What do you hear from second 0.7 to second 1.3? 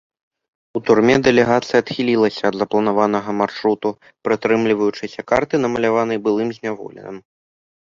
У турме